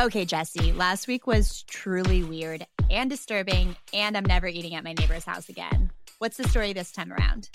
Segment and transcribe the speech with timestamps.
[0.00, 4.92] Okay, Jesse, last week was truly weird and disturbing, and I'm never eating at my
[4.92, 5.90] neighbor's house again.
[6.18, 7.50] What's the story this time around?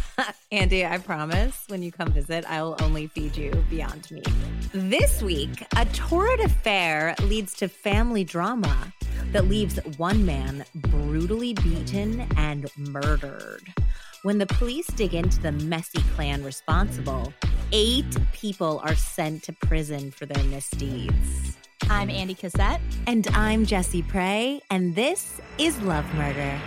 [0.50, 4.26] Andy, I promise when you come visit, I will only feed you beyond meat.
[4.72, 8.92] This week, a torrid affair leads to family drama
[9.30, 13.72] that leaves one man brutally beaten and murdered.
[14.24, 17.32] When the police dig into the messy clan responsible,
[17.70, 21.56] eight people are sent to prison for their misdeeds.
[21.90, 22.80] I'm Andy Cassette.
[23.06, 26.60] And I'm Jesse Prey, and this is Love Murder.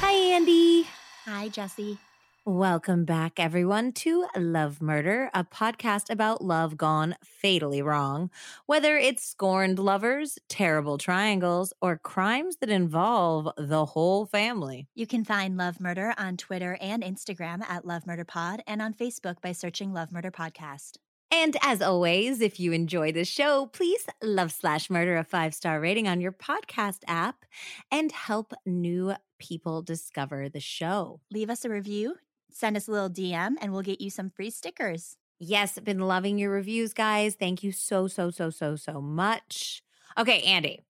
[0.00, 0.86] Hi, Andy.
[1.26, 1.98] Hi, Jesse.
[2.46, 8.28] Welcome back, everyone, to Love Murder, a podcast about love gone fatally wrong.
[8.66, 14.88] Whether it's scorned lovers, terrible triangles, or crimes that involve the whole family.
[14.94, 18.92] You can find Love Murder on Twitter and Instagram at Love Murder Pod and on
[18.92, 20.98] Facebook by searching Love Murder Podcast.
[21.30, 25.80] And as always, if you enjoy the show, please love slash murder a five star
[25.80, 27.46] rating on your podcast app
[27.90, 31.20] and help new people discover the show.
[31.32, 32.14] Leave us a review,
[32.54, 35.16] send us a little DM, and we'll get you some free stickers.
[35.38, 37.34] Yes, been loving your reviews, guys.
[37.34, 39.82] Thank you so, so, so, so, so much.
[40.16, 40.80] Okay, Andy,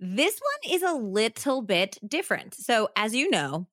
[0.00, 2.54] this one is a little bit different.
[2.54, 3.68] So, as you know,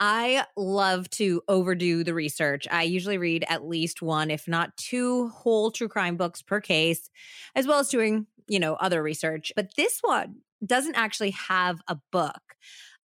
[0.00, 2.66] I love to overdo the research.
[2.68, 7.08] I usually read at least one, if not two, whole true crime books per case,
[7.54, 9.52] as well as doing, you know, other research.
[9.54, 12.40] But this one doesn't actually have a book.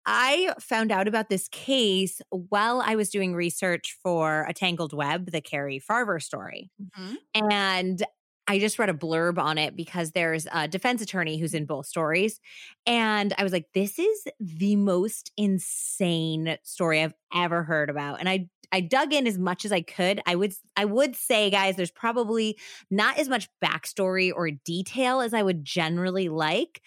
[0.06, 5.32] I found out about this case while I was doing research for A Tangled Web,
[5.32, 6.70] the Cari Farver story.
[6.80, 7.50] Mm-hmm.
[7.50, 8.04] And
[8.48, 11.86] I just read a blurb on it because there's a defense attorney who's in both
[11.86, 12.40] stories.
[12.86, 18.20] And I was like, this is the most insane story I've ever heard about.
[18.20, 20.20] And I I dug in as much as I could.
[20.26, 22.58] I would I would say, guys, there's probably
[22.90, 26.82] not as much backstory or detail as I would generally like.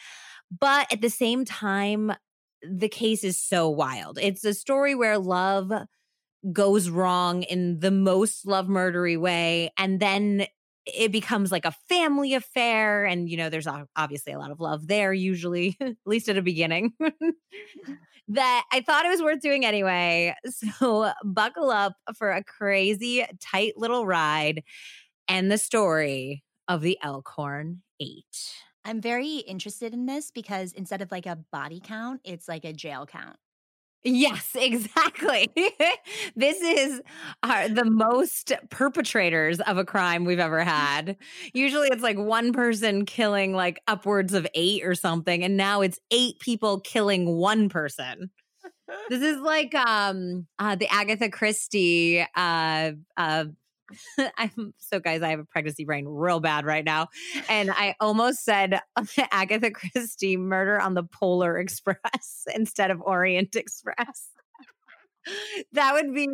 [0.57, 2.11] But at the same time,
[2.63, 4.19] the case is so wild.
[4.21, 5.71] It's a story where love
[6.51, 9.71] goes wrong in the most love murdery way.
[9.77, 10.47] And then
[10.85, 14.87] it becomes like a family affair and you know there's obviously a lot of love
[14.87, 16.93] there usually at least at a beginning
[18.27, 23.73] that i thought it was worth doing anyway so buckle up for a crazy tight
[23.77, 24.63] little ride
[25.27, 28.53] and the story of the elkhorn eight
[28.85, 32.73] I'm very interested in this because instead of like a body count, it's like a
[32.73, 33.37] jail count.
[34.03, 35.49] Yes, exactly.
[36.35, 37.01] this is
[37.43, 41.17] our, the most perpetrators of a crime we've ever had.
[41.53, 45.43] Usually it's like one person killing like upwards of eight or something.
[45.43, 48.31] And now it's eight people killing one person.
[49.09, 53.45] this is like um uh, the Agatha Christie uh uh
[54.37, 57.07] I'm so guys, I have a pregnancy brain real bad right now.
[57.47, 58.79] And I almost said
[59.31, 64.29] Agatha Christie murder on the Polar Express instead of Orient Express.
[65.73, 66.27] that would be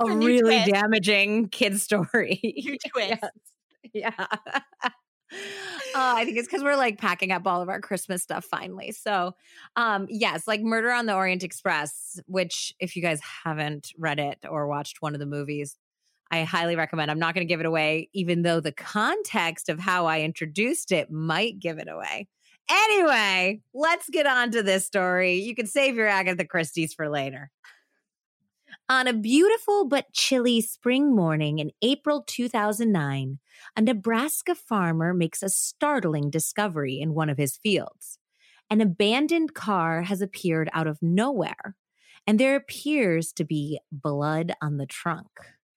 [0.00, 0.70] a, really twist.
[0.72, 2.40] damaging kid story.
[2.42, 3.22] New twist.
[3.92, 4.10] Yes.
[4.18, 4.26] Yeah.
[5.94, 8.90] Uh, I think it's because we're like packing up all of our Christmas stuff finally.
[8.92, 9.32] So,
[9.76, 14.38] um, yes, like Murder on the Orient Express, which if you guys haven't read it
[14.48, 15.76] or watched one of the movies,
[16.30, 17.10] I highly recommend.
[17.10, 20.90] I'm not going to give it away, even though the context of how I introduced
[20.92, 22.28] it might give it away.
[22.70, 25.34] Anyway, let's get on to this story.
[25.34, 27.50] You can save your Agatha Christie's for later.
[28.88, 33.38] On a beautiful but chilly spring morning in April 2009,
[33.76, 38.18] a Nebraska farmer makes a startling discovery in one of his fields.
[38.70, 41.76] An abandoned car has appeared out of nowhere,
[42.26, 45.28] and there appears to be blood on the trunk.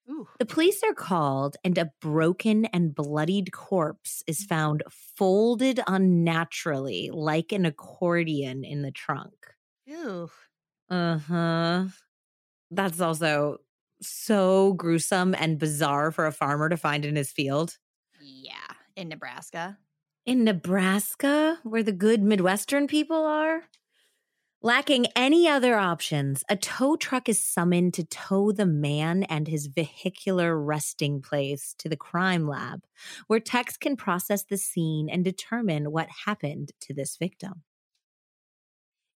[0.09, 0.27] Ooh.
[0.39, 7.51] The police are called, and a broken and bloodied corpse is found folded unnaturally like
[7.51, 9.33] an accordion in the trunk.
[9.89, 10.29] Ooh.
[10.89, 11.85] Uh huh.
[12.71, 13.57] That's also
[14.01, 17.77] so gruesome and bizarre for a farmer to find in his field.
[18.21, 18.53] Yeah.
[18.95, 19.77] In Nebraska.
[20.25, 23.63] In Nebraska, where the good Midwestern people are?
[24.67, 29.67] Lacking any other options, a tow truck is summoned to tow the man and his
[29.67, 32.83] vehicular resting place to the crime lab,
[33.27, 37.63] where techs can process the scene and determine what happened to this victim.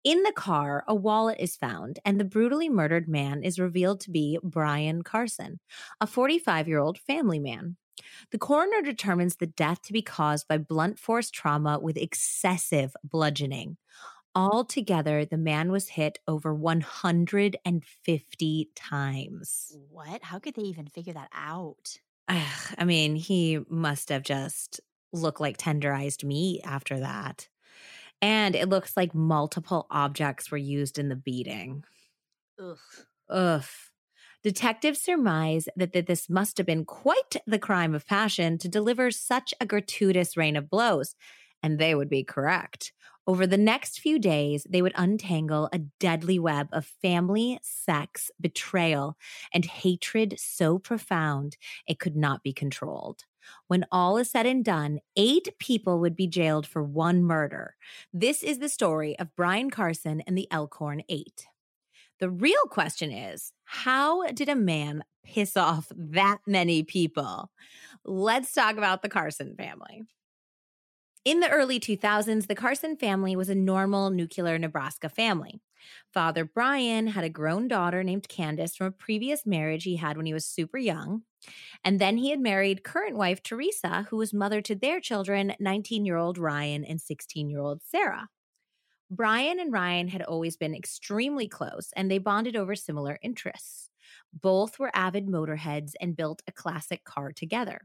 [0.03, 4.11] In the car, a wallet is found, and the brutally murdered man is revealed to
[4.11, 5.59] be Bryan Carson,
[5.99, 7.75] a 45 year old family man.
[8.31, 13.77] The coroner determines the death to be caused by blunt force trauma with excessive bludgeoning.
[14.39, 19.77] Altogether, the man was hit over 150 times.
[19.91, 20.23] What?
[20.23, 21.99] How could they even figure that out?
[22.29, 24.79] I mean, he must have just
[25.11, 27.49] looked like tenderized meat after that.
[28.21, 31.83] And it looks like multiple objects were used in the beating.
[32.63, 32.77] Ugh.
[33.29, 33.65] Ugh.
[34.41, 39.11] Detectives surmise that, that this must have been quite the crime of passion to deliver
[39.11, 41.13] such a gratuitous rain of blows.
[41.61, 42.93] And they would be correct.
[43.27, 49.17] Over the next few days, they would untangle a deadly web of family, sex, betrayal,
[49.53, 51.57] and hatred so profound
[51.87, 53.25] it could not be controlled.
[53.67, 57.75] When all is said and done, eight people would be jailed for one murder.
[58.13, 61.47] This is the story of Bryan Carson and the Elkhorn Eight.
[62.19, 67.49] The real question is how did a man piss off that many people?
[68.03, 70.03] Let's talk about the Carson family.
[71.25, 75.61] In the early 2000s, the Carson family was a normal nuclear Nebraska family.
[76.13, 80.25] Father Bryan had a grown daughter named Candace from a previous marriage he had when
[80.25, 81.23] he was super young.
[81.83, 86.05] And then he had married current wife Teresa, who was mother to their children, 19
[86.05, 88.29] year old Ryan and 16 year old Sarah.
[89.11, 93.88] Bryan and Ryan had always been extremely close and they bonded over similar interests.
[94.33, 97.81] Both were avid motorheads and built a classic car together.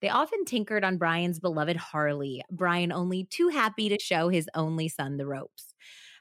[0.00, 4.88] They often tinkered on Bryan's beloved Harley, Bryan only too happy to show his only
[4.88, 5.74] son the ropes.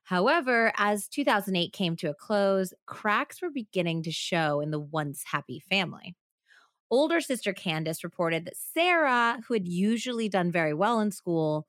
[0.03, 5.23] However, as 2008 came to a close, cracks were beginning to show in the once
[5.25, 6.15] happy family.
[6.91, 11.67] Older sister Candace reported that Sarah, who had usually done very well in school,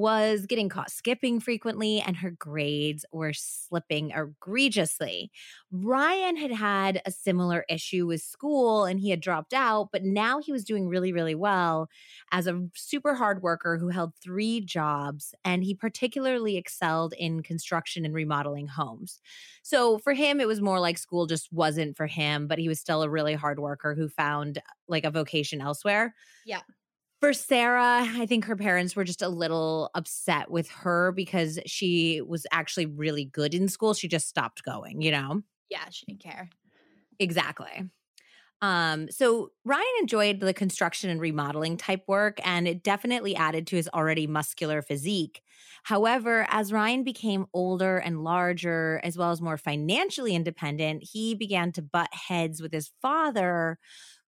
[0.00, 5.30] was getting caught skipping frequently and her grades were slipping egregiously.
[5.70, 10.40] Ryan had had a similar issue with school and he had dropped out, but now
[10.40, 11.90] he was doing really, really well
[12.32, 18.06] as a super hard worker who held three jobs and he particularly excelled in construction
[18.06, 19.20] and remodeling homes.
[19.62, 22.80] So for him, it was more like school just wasn't for him, but he was
[22.80, 26.14] still a really hard worker who found like a vocation elsewhere.
[26.44, 26.62] Yeah.
[27.20, 32.22] For Sarah, I think her parents were just a little upset with her because she
[32.22, 33.92] was actually really good in school.
[33.92, 35.42] She just stopped going, you know?
[35.68, 36.50] Yeah, she didn't care.
[37.18, 37.90] Exactly.
[38.62, 43.76] Um, so Ryan enjoyed the construction and remodeling type work, and it definitely added to
[43.76, 45.42] his already muscular physique.
[45.84, 51.72] However, as Ryan became older and larger, as well as more financially independent, he began
[51.72, 53.78] to butt heads with his father,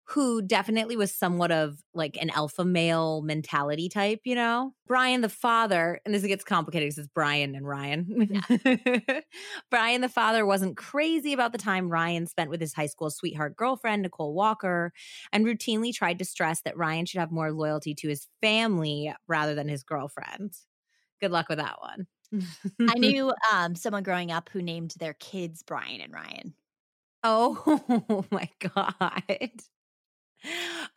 [0.06, 4.74] who definitely was somewhat of like an alpha male mentality type, you know?
[4.86, 8.30] Bryan the father, and this gets complicated because it's Bryan and Ryan.
[8.30, 9.22] Yeah.
[9.72, 13.56] Bryan the father wasn't crazy about the time Ryan spent with his high school sweetheart
[13.56, 14.92] girlfriend, Nicole Walker,
[15.32, 19.56] and routinely tried to stress that Ryan should have more loyalty to his family rather
[19.56, 20.54] than his girlfriend.
[21.22, 22.08] Good luck with that one.
[22.88, 26.56] I knew um, someone growing up who named their kids Brian and Ryan.
[27.24, 29.62] Oh my God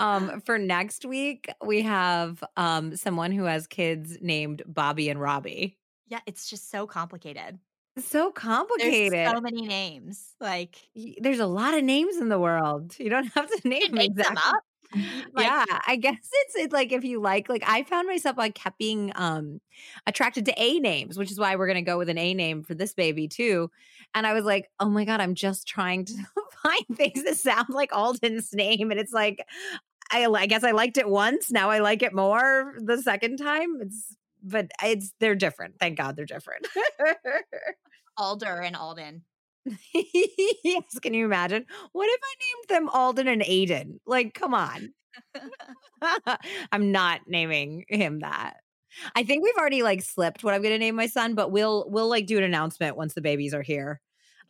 [0.01, 5.79] um, for next week, we have um, someone who has kids named Bobby and Robbie.
[6.09, 7.59] Yeah, it's just so complicated.
[7.99, 9.13] So complicated.
[9.13, 10.35] There's so many names.
[10.41, 10.77] Like,
[11.19, 12.95] there's a lot of names in the world.
[12.99, 14.35] You don't have to name make exactly.
[14.35, 14.63] them up.
[15.35, 18.55] Like, yeah, I guess it's it's like if you like, like I found myself like
[18.55, 19.61] kept being um
[20.07, 22.75] attracted to A names, which is why we're gonna go with an A name for
[22.75, 23.71] this baby too.
[24.15, 26.15] And I was like, oh my god, I'm just trying to
[26.63, 29.45] find things that sound like Alden's name, and it's like,
[30.11, 33.79] I I guess I liked it once, now I like it more the second time.
[33.81, 35.75] It's but it's they're different.
[35.81, 36.67] Thank God they're different.
[38.17, 39.23] Alder and Alden.
[40.65, 41.67] yes, can you imagine?
[41.93, 43.99] What if I named them Alden and Aiden?
[44.07, 44.93] Like, come on.
[46.73, 48.59] I'm not naming him that.
[49.15, 51.87] I think we've already like slipped what I'm going to name my son, but we'll
[51.89, 54.01] we'll like do an announcement once the babies are here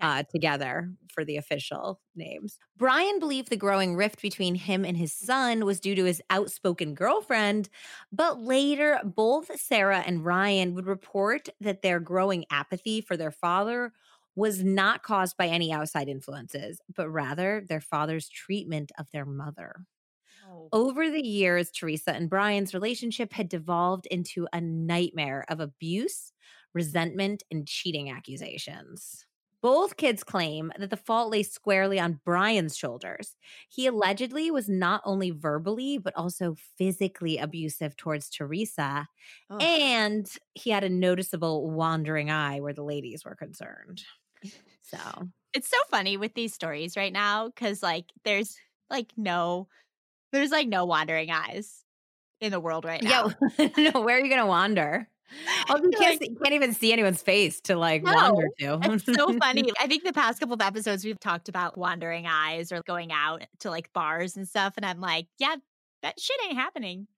[0.00, 2.58] uh, together for the official names.
[2.76, 6.94] Bryan believed the growing rift between him and his son was due to his outspoken
[6.94, 7.68] girlfriend,
[8.12, 13.92] but later both Sarah and Ryan would report that their growing apathy for their father
[14.36, 19.86] was not caused by any outside influences, but rather their father's treatment of their mother.
[20.42, 20.72] Oh.
[20.72, 26.32] Over the years, Teresa and Bryan's relationship had devolved into a nightmare of abuse,
[26.74, 29.26] resentment, and cheating accusations.
[29.62, 33.36] Both kids claim that the fault lay squarely on Bryan's shoulders.
[33.68, 39.08] He allegedly was not only verbally, but also physically abusive towards Teresa.
[39.50, 39.60] Oh.
[39.60, 44.04] And he had a noticeable wandering eye where the ladies were concerned.
[44.82, 44.98] So
[45.52, 48.56] it's so funny with these stories right now because, like, there's
[48.90, 49.68] like no,
[50.32, 51.84] there's like no wandering eyes
[52.40, 53.30] in the world right now.
[53.58, 55.08] Yeah, no, where are you going to wander?
[55.68, 58.78] Oh, you can't, like, you can't even see anyone's face to like no, wander to.
[58.92, 59.72] it's so funny.
[59.80, 63.42] I think the past couple of episodes we've talked about wandering eyes or going out
[63.58, 64.74] to like bars and stuff.
[64.76, 65.56] And I'm like, yeah,
[66.02, 67.08] that shit ain't happening.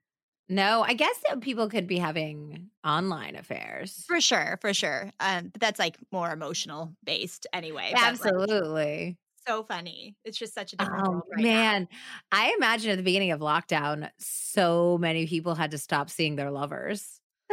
[0.48, 4.04] No, I guess that people could be having online affairs.
[4.06, 5.10] For sure, for sure.
[5.20, 7.92] Um, but that's like more emotional based anyway.
[7.94, 9.06] Absolutely.
[9.06, 10.14] Like, so funny.
[10.24, 11.88] It's just such a different oh, world right man.
[11.90, 11.98] Now.
[12.32, 16.50] I imagine at the beginning of lockdown, so many people had to stop seeing their
[16.50, 17.20] lovers.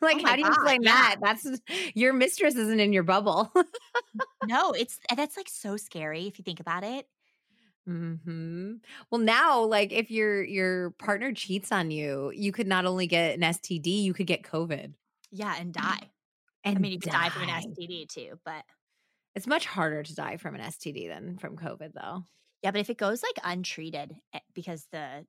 [0.00, 0.92] like, oh how do you explain yeah.
[0.92, 1.16] that?
[1.22, 1.60] That's
[1.94, 3.52] your mistress isn't in your bubble.
[4.46, 7.06] no, it's that's like so scary if you think about it.
[7.86, 8.74] Hmm.
[9.10, 13.36] Well, now, like, if your your partner cheats on you, you could not only get
[13.36, 14.92] an STD, you could get COVID.
[15.30, 16.10] Yeah, and die.
[16.64, 17.28] And I mean, you could die.
[17.28, 18.64] die from an STD too, but
[19.36, 22.24] it's much harder to die from an STD than from COVID, though.
[22.62, 25.24] Yeah, but if it goes like untreated eh, because the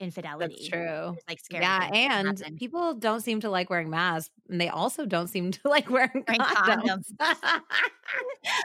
[0.00, 0.54] infidelity.
[0.54, 1.16] That's true.
[1.28, 1.62] Like scary.
[1.62, 5.60] Yeah, and people don't seem to like wearing masks, and they also don't seem to
[5.68, 7.12] like wearing, wearing condoms.
[7.18, 7.60] condoms.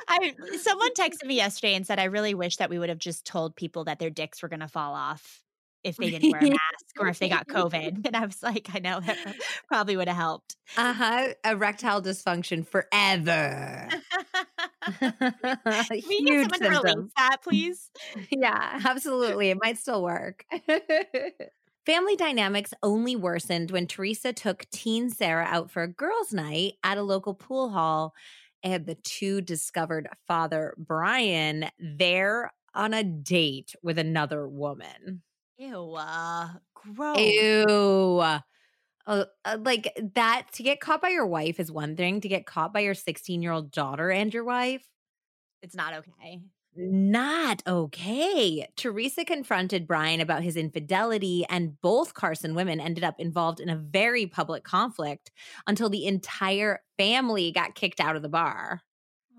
[0.08, 3.26] I someone texted me yesterday and said, "I really wish that we would have just
[3.26, 5.42] told people that their dicks were going to fall off."
[5.84, 8.06] If they didn't wear a mask or if they got COVID.
[8.08, 9.18] And I was like, I know that
[9.68, 10.56] probably would have helped.
[10.78, 11.34] Uh huh.
[11.44, 13.90] Erectile dysfunction forever.
[15.00, 17.90] Can we get someone to release that, please?
[18.32, 19.50] yeah, absolutely.
[19.50, 20.46] It might still work.
[21.86, 26.98] Family dynamics only worsened when Teresa took teen Sarah out for a girls' night at
[26.98, 28.14] a local pool hall
[28.64, 35.24] and the two discovered father Bryan there on a date with another woman.
[35.58, 37.18] Ew, uh, gross.
[37.18, 38.24] Ew.
[39.06, 42.22] Uh, uh, like that to get caught by your wife is one thing.
[42.22, 44.88] To get caught by your 16 year old daughter and your wife,
[45.62, 46.42] it's not okay.
[46.76, 48.68] Not okay.
[48.76, 53.76] Teresa confronted Bryan about his infidelity, and both Carson women ended up involved in a
[53.76, 55.32] very public conflict
[55.68, 58.82] until the entire family got kicked out of the bar.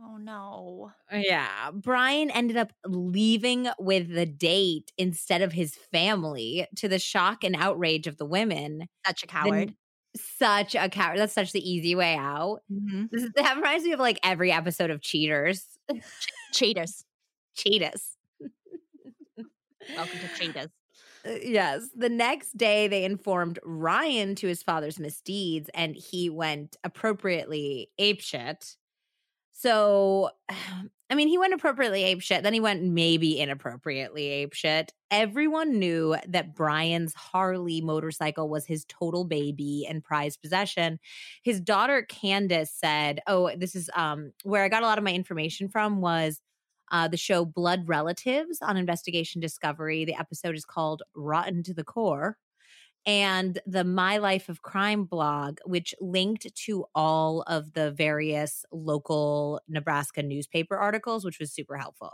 [0.07, 0.93] Oh no.
[1.13, 1.71] Yeah.
[1.73, 7.57] Bryan ended up leaving with the date instead of his family to the shock and
[7.57, 8.89] outrage of the women.
[9.07, 9.75] Such a coward.
[10.15, 11.19] The, such a coward.
[11.19, 12.61] That's such the easy way out.
[12.71, 13.05] Mm-hmm.
[13.11, 15.67] This, that reminds me of like every episode of Cheaters.
[16.53, 17.05] Cheaters.
[17.57, 18.17] Cheaters.
[19.97, 20.69] Welcome to Cheetahs.
[21.27, 21.89] Uh, yes.
[21.95, 28.77] The next day, they informed Ryan to his father's misdeeds, and he went appropriately apeshit.
[29.55, 30.31] So,
[31.11, 32.43] I mean, he went appropriately apeshit.
[32.43, 34.89] Then he went maybe inappropriately apeshit.
[35.11, 40.99] Everyone knew that Bryan's Harley motorcycle was his total baby and prized possession.
[41.43, 45.13] His daughter Candace said, "Oh, this is um where I got a lot of my
[45.13, 46.41] information from was."
[46.93, 50.05] Uh, the show Blood Relatives on Investigation Discovery.
[50.05, 52.37] The episode is called Rotten to the Core
[53.07, 59.61] and the My Life of Crime blog, which linked to all of the various local
[59.69, 62.13] Nebraska newspaper articles, which was super helpful.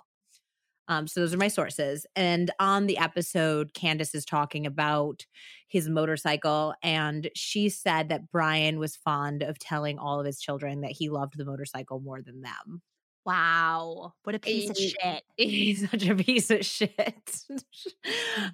[0.89, 2.05] Um, so those are my sources.
[2.17, 5.25] And on the episode, Candace is talking about
[5.69, 10.81] his motorcycle, and she said that Bryan was fond of telling all of his children
[10.81, 12.83] that he loved the motorcycle more than them.
[13.25, 14.15] Wow.
[14.23, 15.23] What a piece he, of shit.
[15.37, 16.91] He's such a piece of shit.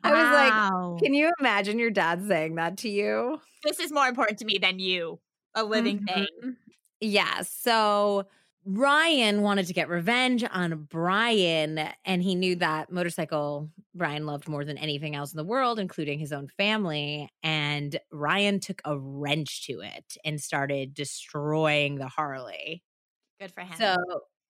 [0.03, 3.41] I was like, can you imagine your dad saying that to you?
[3.65, 5.21] This is more important to me than you,
[5.55, 6.15] a living mm-hmm.
[6.15, 6.57] thing.
[7.01, 7.43] Yeah.
[7.43, 8.27] So
[8.65, 14.65] Ryan wanted to get revenge on Bryan, and he knew that motorcycle Bryan loved more
[14.65, 17.29] than anything else in the world, including his own family.
[17.45, 22.83] And Ryan took a wrench to it and started destroying the Harley.
[23.41, 23.77] Good for him.
[23.79, 23.97] So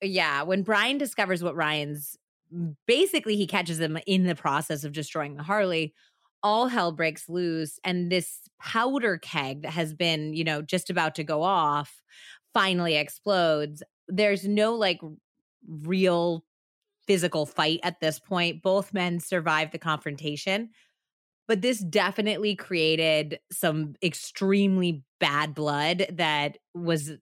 [0.02, 2.16] yeah, when Bryan discovers what Ryan's
[2.86, 5.94] basically he catches him in the process of destroying the Harley,
[6.42, 11.14] all hell breaks loose and this powder keg that has been, you know, just about
[11.16, 12.02] to go off
[12.54, 13.82] finally explodes.
[14.08, 15.00] There's no like
[15.68, 16.44] real
[17.06, 18.62] physical fight at this point.
[18.62, 20.70] Both men survive the confrontation.
[21.48, 27.12] But this definitely created some extremely bad blood that was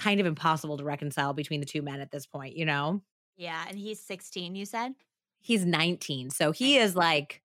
[0.00, 3.02] kind of impossible to reconcile between the two men at this point, you know?
[3.36, 3.62] Yeah.
[3.68, 4.94] And he's 16, you said?
[5.40, 6.30] He's 19.
[6.30, 7.42] So he is like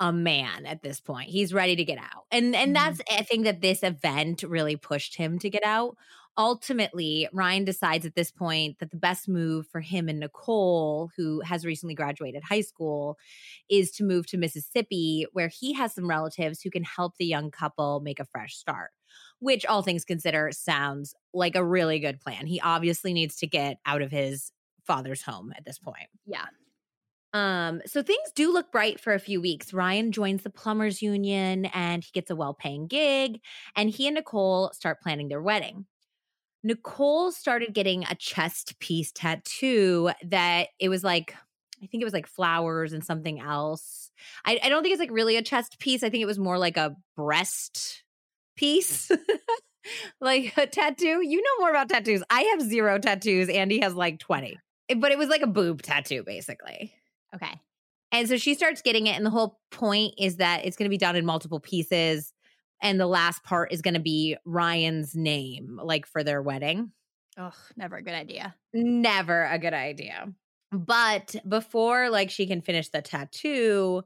[0.00, 1.30] a man at this point.
[1.30, 2.24] He's ready to get out.
[2.30, 2.96] And and mm-hmm.
[2.96, 5.96] that's I think that this event really pushed him to get out.
[6.36, 11.40] Ultimately, Ryan decides at this point that the best move for him and Nicole, who
[11.42, 13.16] has recently graduated high school,
[13.70, 17.52] is to move to Mississippi, where he has some relatives who can help the young
[17.52, 18.90] couple make a fresh start
[19.40, 22.46] which all things consider sounds like a really good plan.
[22.46, 24.52] He obviously needs to get out of his
[24.86, 26.08] father's home at this point.
[26.26, 26.46] Yeah.
[27.32, 29.72] Um, so things do look bright for a few weeks.
[29.72, 33.40] Ryan joins the plumbers union and he gets a well-paying gig,
[33.74, 35.86] and he and Nicole start planning their wedding.
[36.62, 41.34] Nicole started getting a chest piece tattoo that it was like,
[41.82, 44.12] I think it was like flowers and something else.
[44.44, 46.04] I, I don't think it's like really a chest piece.
[46.04, 48.03] I think it was more like a breast
[48.56, 49.10] piece.
[50.20, 51.20] like a tattoo.
[51.22, 52.22] You know more about tattoos.
[52.30, 53.48] I have zero tattoos.
[53.48, 54.58] Andy has like 20.
[54.96, 56.92] But it was like a boob tattoo, basically.
[57.34, 57.60] Okay.
[58.12, 59.16] And so she starts getting it.
[59.16, 62.32] And the whole point is that it's going to be done in multiple pieces.
[62.80, 66.92] And the last part is going to be Ryan's name, like for their wedding.
[67.36, 68.54] Oh, never a good idea.
[68.72, 70.32] Never a good idea.
[70.70, 74.02] But before like she can finish the tattoo,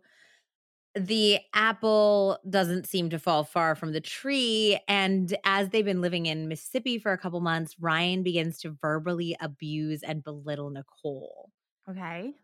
[0.99, 4.79] the apple doesn't seem to fall far from the tree.
[4.89, 9.37] And as they've been living in Mississippi for a couple months, Ryan begins to verbally
[9.41, 11.51] abuse and belittle Nicole.
[11.89, 12.35] Okay.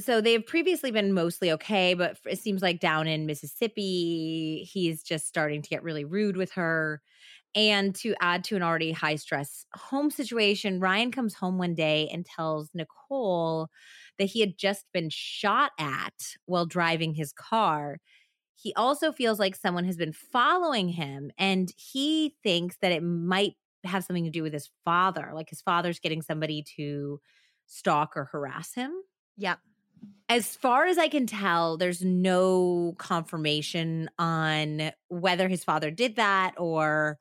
[0.00, 5.26] So they've previously been mostly okay, but it seems like down in Mississippi, he's just
[5.26, 7.02] starting to get really rude with her.
[7.56, 12.08] And to add to an already high stress home situation, Ryan comes home one day
[12.12, 13.68] and tells Nicole
[14.20, 17.98] that he had just been shot at while driving his car.
[18.54, 23.54] He also feels like someone has been following him and he thinks that it might
[23.82, 27.18] have something to do with his father, like his father's getting somebody to
[27.64, 28.92] stalk or harass him.
[29.38, 29.58] Yep.
[30.28, 36.54] As far as I can tell, there's no confirmation on whether his father did that
[36.58, 37.18] or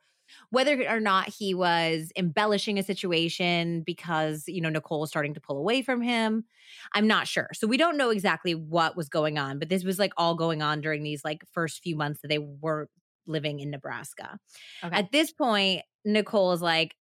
[0.49, 5.41] whether or not he was embellishing a situation because, you know, Nicole was starting to
[5.41, 6.45] pull away from him.
[6.93, 7.49] I'm not sure.
[7.53, 10.61] So we don't know exactly what was going on, but this was like all going
[10.61, 12.89] on during these like first few months that they were
[13.27, 14.39] living in Nebraska.
[14.83, 14.95] Okay.
[14.95, 16.95] At this point, Nicole is like,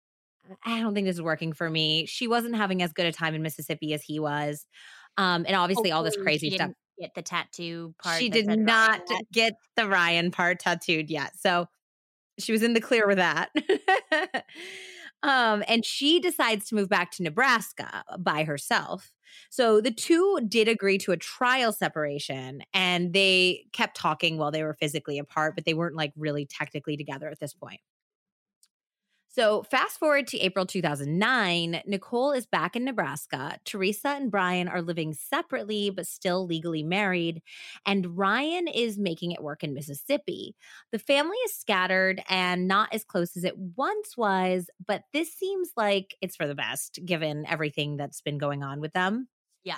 [0.63, 2.05] I don't think this is working for me.
[2.05, 4.65] She wasn't having as good a time in Mississippi as he was.
[5.17, 6.71] Um, and obviously Hopefully all this crazy stuff.
[6.99, 8.17] Get the tattoo part.
[8.17, 11.33] She did not get the Ryan part tattooed yet.
[11.37, 11.67] So
[12.39, 13.49] she was in the clear with that.
[15.23, 19.11] um, and she decides to move back to Nebraska by herself.
[19.49, 24.63] So the two did agree to a trial separation and they kept talking while they
[24.63, 27.81] were physically apart, but they weren't like really technically together at this point.
[29.37, 33.59] So, fast forward to April 2009, Nicole is back in Nebraska.
[33.65, 37.43] Teresa and Bryan are living separately, but still legally married.
[37.85, 40.55] And Ryan is making it work in Mississippi.
[40.91, 45.69] The family is scattered and not as close as it once was, but this seems
[45.77, 49.27] like it's for the best given everything that's been going on with them.
[49.63, 49.77] Yeah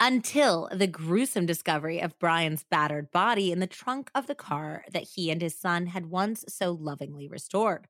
[0.00, 5.02] until the gruesome discovery of Bryan's battered body in the trunk of the car that
[5.02, 7.88] he and his son had once so lovingly restored.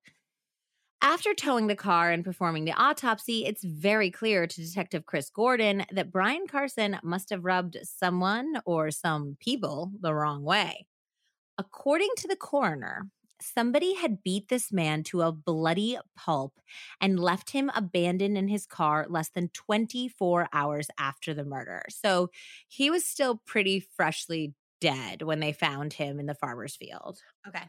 [1.00, 5.86] After towing the car and performing the autopsy, it's very clear to Detective Chris Gordon
[5.92, 10.86] that Bryan Carson must have rubbed someone or some people the wrong way.
[11.58, 16.60] According to the coroner, somebody had beat this man to a bloody pulp
[17.00, 21.84] and left him abandoned in his car less than 24 hours after the murder.
[21.90, 22.30] So
[22.68, 27.20] he was still pretty freshly dead when they found him in the farmer's field.
[27.46, 27.64] Okay.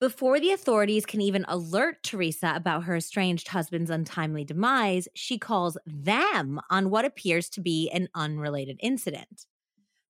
[0.00, 5.76] Before the authorities can even alert Teresa about her estranged husband's untimely demise, she calls
[5.84, 9.46] them on what appears to be an unrelated incident.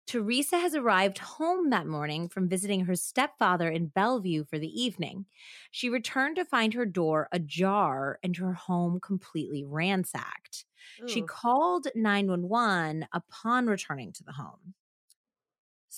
[0.06, 5.26] Teresa has arrived home that morning from visiting her stepfather in Bellevue for the evening.
[5.70, 10.64] She returned to find her door ajar and her home completely ransacked.
[11.02, 11.08] Ooh.
[11.08, 14.74] She called 911 upon returning to the home.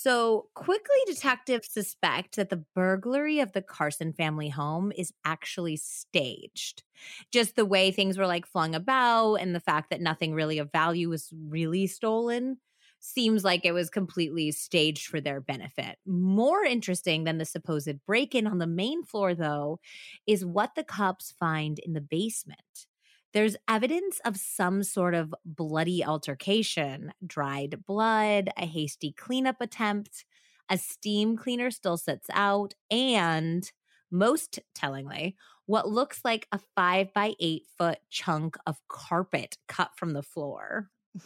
[0.02, 6.82] So quickly, detectives suspect that the burglary of the Carson family home is actually staged.
[7.30, 10.72] Just the way things were like flung about and the fact that nothing really of
[10.72, 12.58] value was really stolen
[12.98, 15.98] seems like it was completely staged for their benefit.
[16.06, 19.80] More interesting than the supposed break in on the main floor, though,
[20.26, 22.86] is what the cops find in the basement.
[23.33, 30.25] There's evidence of some sort of bloody altercation, dried blood, a hasty cleanup attempt,
[30.69, 33.71] a steam cleaner still sits out, and
[34.11, 40.12] most tellingly, what looks like a five by eight foot chunk of carpet cut from
[40.12, 40.90] the floor.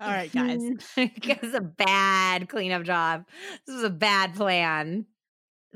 [0.00, 0.60] All right, guys.
[0.96, 3.24] it was a bad cleanup job.
[3.66, 5.06] This was a bad plan.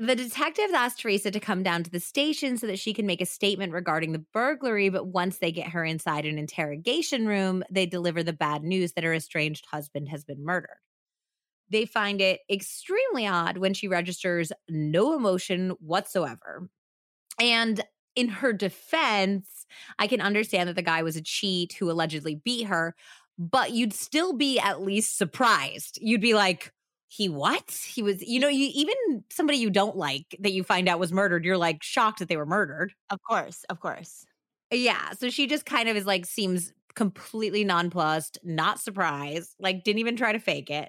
[0.01, 3.21] The detectives ask Teresa to come down to the station so that she can make
[3.21, 7.85] a statement regarding the burglary, but once they get her inside an interrogation room, they
[7.85, 10.79] deliver the bad news that her estranged husband has been murdered.
[11.69, 16.67] They find it extremely odd when she registers no emotion whatsoever.
[17.39, 17.83] And
[18.15, 19.67] in her defense,
[19.99, 22.95] I can understand that the guy was a cheat who allegedly beat her,
[23.37, 25.99] but you'd still be at least surprised.
[26.01, 26.73] You'd be like,
[27.13, 27.71] he what?
[27.71, 31.11] He was, you know, you even somebody you don't like that you find out was
[31.11, 32.93] murdered, you're like shocked that they were murdered.
[33.09, 34.25] Of course, of course.
[34.71, 35.11] Yeah.
[35.19, 40.15] So she just kind of is like, seems completely nonplussed, not surprised, like didn't even
[40.15, 40.87] try to fake it.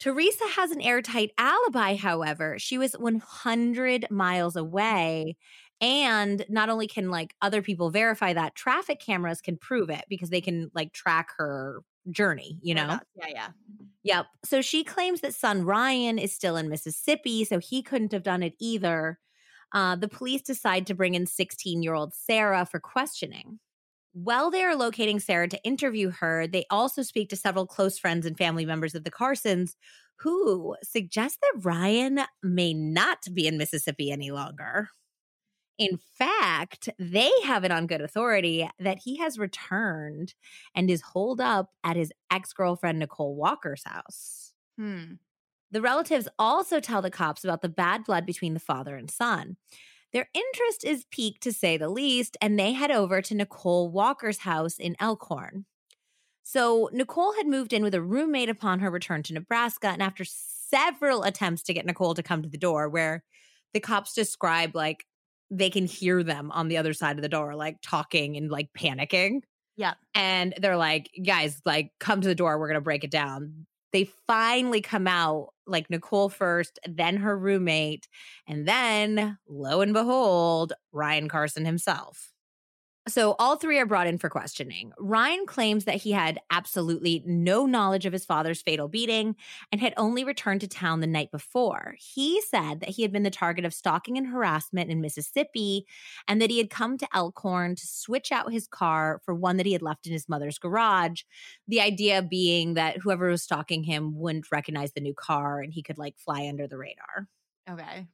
[0.00, 2.58] Teresa has an airtight alibi, however.
[2.58, 5.36] She was 100 miles away.
[5.82, 10.30] And not only can like other people verify that, traffic cameras can prove it because
[10.30, 12.98] they can like track her journey, you know?
[13.14, 13.48] Yeah, yeah.
[14.02, 14.26] Yep.
[14.44, 18.42] So she claims that son Ryan is still in Mississippi, so he couldn't have done
[18.42, 19.18] it either.
[19.72, 23.58] Uh, the police decide to bring in 16 year old Sarah for questioning.
[24.12, 28.24] While they are locating Sarah to interview her, they also speak to several close friends
[28.24, 29.74] and family members of the Carsons
[30.20, 34.90] who suggest that Ryan may not be in Mississippi any longer.
[35.78, 40.34] In fact, they have it on good authority that he has returned
[40.74, 44.52] and is holed up at his ex girlfriend Nicole Walker's house.
[44.78, 45.14] Hmm.
[45.72, 49.56] The relatives also tell the cops about the bad blood between the father and son.
[50.12, 54.38] Their interest is piqued to say the least, and they head over to Nicole Walker's
[54.38, 55.64] house in Elkhorn.
[56.44, 60.24] So, Nicole had moved in with a roommate upon her return to Nebraska, and after
[60.24, 63.24] several attempts to get Nicole to come to the door, where
[63.72, 65.06] the cops describe like
[65.50, 68.68] they can hear them on the other side of the door, like talking and like
[68.76, 69.40] panicking.
[69.76, 69.94] Yeah.
[70.14, 72.58] And they're like, guys, like, come to the door.
[72.58, 73.66] We're going to break it down.
[73.92, 78.08] They finally come out, like Nicole first, then her roommate.
[78.48, 82.33] And then, lo and behold, Ryan Carson himself.
[83.06, 84.92] So, all three are brought in for questioning.
[84.98, 89.36] Ryan claims that he had absolutely no knowledge of his father's fatal beating
[89.70, 91.96] and had only returned to town the night before.
[91.98, 95.86] He said that he had been the target of stalking and harassment in Mississippi
[96.28, 99.66] and that he had come to Elkhorn to switch out his car for one that
[99.66, 101.24] he had left in his mother's garage.
[101.68, 105.82] The idea being that whoever was stalking him wouldn't recognize the new car and he
[105.82, 107.28] could like fly under the radar.
[107.68, 108.06] Okay.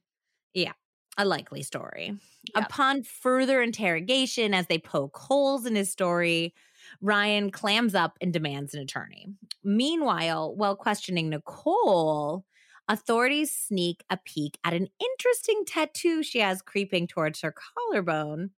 [0.53, 0.73] Yeah
[1.17, 2.17] a likely story.
[2.55, 2.65] Yep.
[2.65, 6.53] Upon further interrogation, as they poke holes in his story,
[7.01, 9.27] Ryan clams up and demands an attorney.
[9.63, 12.45] Meanwhile, while questioning Nicole,
[12.87, 18.51] authorities sneak a peek at an interesting tattoo she has creeping towards her collarbone.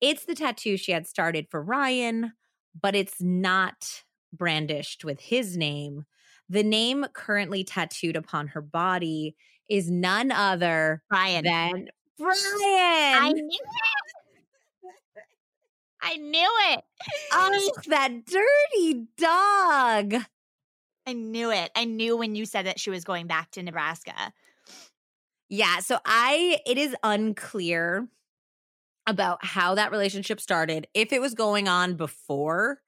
[0.00, 2.32] It's the tattoo she had started for Ryan,
[2.80, 6.04] but it's not brandished with his name.
[6.48, 9.36] The name currently tattooed upon her body
[9.68, 11.44] is none other Bryan.
[11.44, 12.34] than Bryan.
[12.42, 14.90] I knew it.
[16.00, 16.84] I knew it.
[17.32, 20.22] Oh, that dirty dog.
[21.06, 21.70] I knew it.
[21.74, 24.32] I knew when you said that she was going back to Nebraska.
[25.48, 25.78] Yeah.
[25.80, 28.08] So I, it is unclear
[29.06, 30.86] about how that relationship started.
[30.92, 32.80] If it was going on before,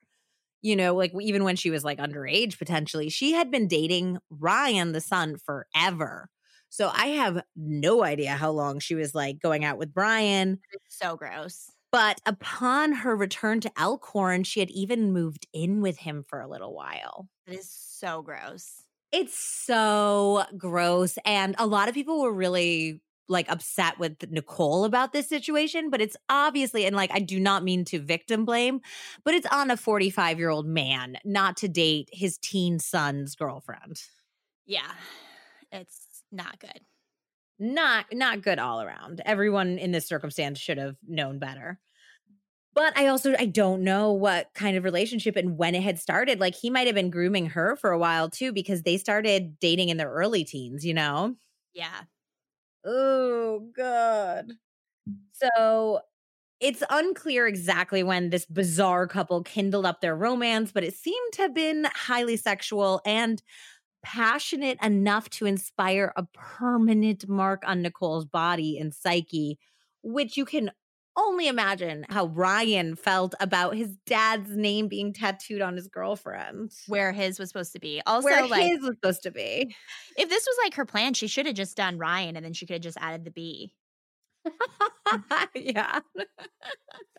[0.60, 4.92] you know, like even when she was like underage potentially, she had been dating Ryan,
[4.92, 6.28] the son, forever.
[6.70, 10.60] So I have no idea how long she was like going out with Bryan.
[10.72, 11.70] It's so gross.
[11.92, 16.48] But upon her return to Elkhorn, she had even moved in with him for a
[16.48, 17.28] little while.
[17.46, 18.84] It is so gross.
[19.10, 21.18] It's so gross.
[21.24, 26.00] And a lot of people were really like upset with Nicole about this situation, but
[26.00, 28.80] it's obviously, and like, I do not mean to victim blame,
[29.24, 34.02] but it's on a 45 year old man not to date his teen son's girlfriend.
[34.66, 34.90] Yeah.
[35.72, 36.80] It's not good.
[37.58, 39.20] Not not good all around.
[39.26, 41.78] Everyone in this circumstance should have known better.
[42.74, 46.40] But I also I don't know what kind of relationship and when it had started.
[46.40, 49.88] Like he might have been grooming her for a while too because they started dating
[49.90, 51.36] in their early teens, you know?
[51.74, 52.04] Yeah.
[52.84, 54.52] Oh god.
[55.32, 56.00] So
[56.60, 61.42] it's unclear exactly when this bizarre couple kindled up their romance, but it seemed to
[61.42, 63.42] have been highly sexual and
[64.02, 69.58] passionate enough to inspire a permanent mark on Nicole's body and psyche,
[70.02, 70.70] which you can
[71.16, 76.72] only imagine how Ryan felt about his dad's name being tattooed on his girlfriend.
[76.86, 78.00] Where his was supposed to be.
[78.06, 79.74] Also, Where like, his was supposed to be.
[80.16, 82.66] If this was like her plan, she should have just done Ryan and then she
[82.66, 83.72] could have just added the B.
[85.54, 86.00] yeah.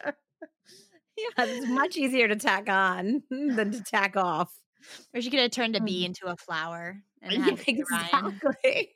[0.06, 0.12] yeah,
[1.38, 4.54] it's much easier to tack on than to tack off.
[5.14, 6.08] Or she could have turned a bee mm.
[6.08, 7.02] into a flower.
[7.68, 8.96] Exactly.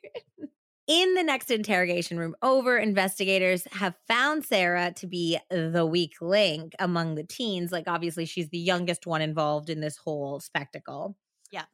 [0.88, 6.74] In the next interrogation room over, investigators have found Sarah to be the weak link
[6.78, 7.72] among the teens.
[7.72, 11.16] Like, obviously, she's the youngest one involved in this whole spectacle.
[11.50, 11.64] Yeah.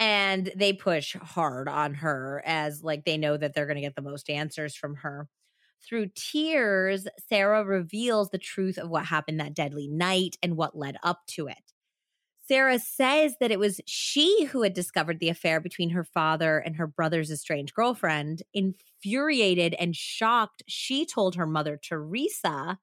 [0.00, 3.94] And they push hard on her as, like, they know that they're going to get
[3.94, 5.28] the most answers from her.
[5.86, 10.96] Through tears, Sarah reveals the truth of what happened that deadly night and what led
[11.04, 11.72] up to it.
[12.48, 16.76] Sarah says that it was she who had discovered the affair between her father and
[16.76, 18.42] her brother's estranged girlfriend.
[18.54, 22.78] Infuriated and shocked, she told her mother, Teresa,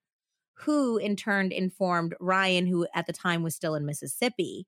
[0.55, 4.67] who in turn informed Ryan, who at the time was still in Mississippi.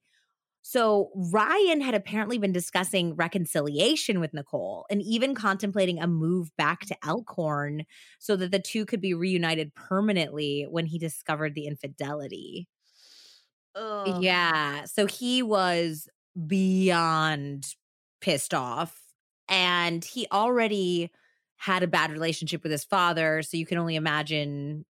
[0.61, 6.85] So Ryan had apparently been discussing reconciliation with Nicole and even contemplating a move back
[6.87, 7.83] to Elkhorn
[8.17, 12.67] so that the two could be reunited permanently when he discovered the infidelity.
[13.75, 14.25] Ugh.
[14.25, 14.85] Yeah.
[14.85, 16.07] So he was
[16.47, 17.75] beyond
[18.21, 19.01] pissed off.
[19.47, 21.11] And he already
[21.57, 23.41] had a bad relationship with his father.
[23.43, 24.85] So you can only imagine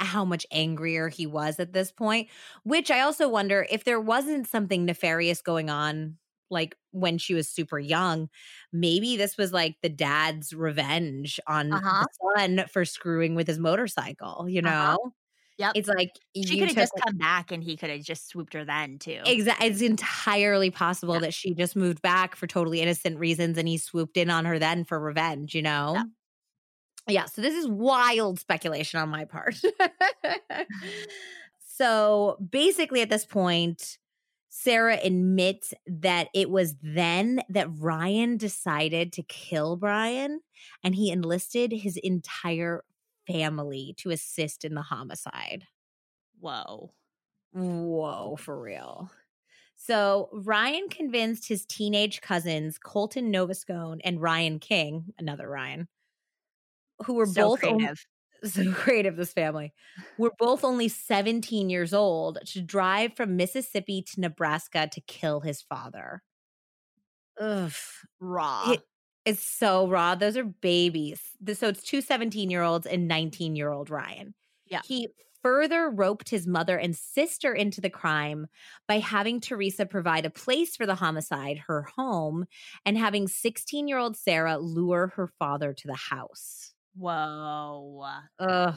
[0.00, 2.28] how much angrier he was at this point.
[2.64, 6.18] Which I also wonder if there wasn't something nefarious going on,
[6.50, 8.28] like when she was super young,
[8.72, 12.04] maybe this was like the dad's revenge on Uh-huh.
[12.04, 14.96] the son for screwing with his motorcycle, you know?
[14.96, 15.12] Uh-huh.
[15.62, 15.72] Yep.
[15.76, 18.64] It's like She could have just come back and he could have just swooped her
[18.64, 19.20] then too.
[19.24, 19.68] Exactly.
[19.68, 21.20] It's entirely possible Yeah.
[21.20, 24.58] that she just moved back for totally innocent reasons and he swooped in on her
[24.58, 25.92] then for revenge, you know?
[25.94, 26.02] Yeah.
[27.08, 27.24] Yeah.
[27.26, 29.56] So this is wild speculation on my part.
[31.58, 33.98] so basically, at this point,
[34.50, 40.40] Sarah admits that it was then that Ryan decided to kill Bryan
[40.84, 42.84] and he enlisted his entire
[43.26, 45.66] family to assist in the homicide.
[46.40, 46.92] Whoa.
[47.52, 49.10] Whoa, for real.
[49.76, 55.88] So Ryan convinced his teenage cousins, Colton Novascone and Ryan King, another Ryan,
[57.04, 58.06] who were So both creative.
[58.44, 59.72] so creative, this family,
[60.18, 65.62] were both only 17 years old to drive from Mississippi to Nebraska to kill his
[65.62, 66.22] father.
[67.38, 67.72] Ugh.
[68.20, 68.72] Raw.
[68.72, 68.86] It-
[69.24, 70.14] it's so raw.
[70.14, 71.20] Those are babies.
[71.54, 74.34] So it's two 17 year olds and 19 year old Ryan.
[74.66, 74.80] Yeah.
[74.84, 75.08] He
[75.42, 78.46] further roped his mother and sister into the crime
[78.86, 82.46] by having Teresa provide a place for the homicide, her home,
[82.86, 86.72] and having 16 year old Sarah lure her father to the house.
[86.96, 88.06] Whoa.
[88.38, 88.74] Ugh.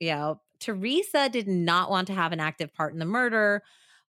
[0.00, 0.34] Yeah.
[0.58, 3.62] Teresa did not want to have an active part in the murder.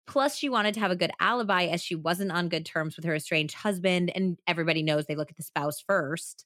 [0.06, 3.04] Plus, she wanted to have a good alibi as she wasn't on good terms with
[3.04, 4.10] her estranged husband.
[4.14, 6.44] And everybody knows they look at the spouse first.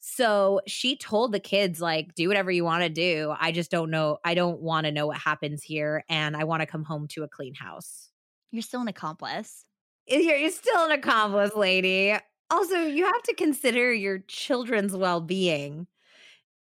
[0.00, 3.34] So she told the kids, like, do whatever you want to do.
[3.38, 4.18] I just don't know.
[4.24, 6.04] I don't want to know what happens here.
[6.08, 8.10] And I want to come home to a clean house.
[8.50, 9.64] You're still an accomplice.
[10.08, 12.14] Eh, you're, you're still an accomplice, lady.
[12.50, 15.86] Also, you have to consider your children's well being.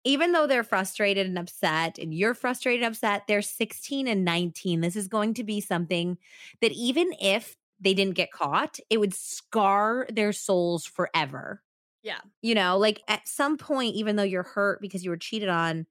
[0.05, 4.81] Even though they're frustrated and upset, and you're frustrated and upset, they're 16 and 19.
[4.81, 6.17] This is going to be something
[6.61, 11.61] that even if they didn't get caught, it would scar their souls forever.
[12.03, 12.19] Yeah.
[12.41, 15.87] You know, like at some point, even though you're hurt because you were cheated on,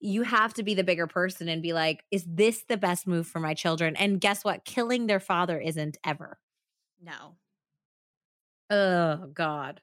[0.00, 3.26] you have to be the bigger person and be like, is this the best move
[3.26, 3.94] for my children?
[3.96, 4.64] And guess what?
[4.64, 6.38] Killing their father isn't ever.
[7.02, 7.36] No.
[8.70, 9.82] Oh God.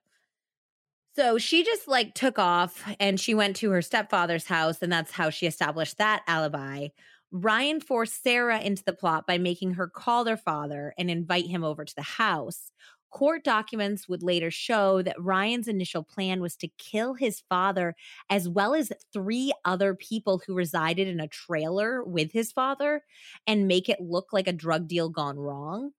[1.18, 5.12] So she just like took off and she went to her stepfather's house, and that's
[5.12, 6.90] how she established that alibi.
[7.32, 11.64] Ryan forced Sarah into the plot by making her call their father and invite him
[11.64, 12.72] over to the house.
[13.10, 17.96] Court documents would later show that Ryan's initial plan was to kill his father
[18.30, 23.02] as well as three other people who resided in a trailer with his father
[23.48, 25.92] and make it look like a drug deal gone wrong.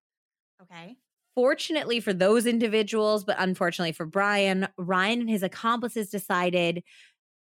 [0.61, 0.97] Okay.
[1.39, 6.83] Fortunately for those individuals, but unfortunately for Bryan, Ryan and his accomplices decided